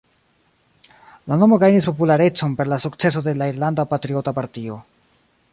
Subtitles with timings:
[1.33, 4.83] La nomo gajnis popularecon per la sukceso de la Irlanda Patriota Partio.